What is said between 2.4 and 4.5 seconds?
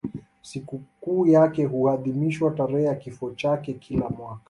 tarehe ya kifo chake kila mwaka.